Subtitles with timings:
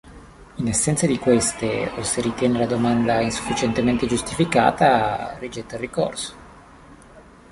[0.55, 6.33] In assenza di queste o se ritiene la domanda insufficientemente giustificata, rigetta il ricorso.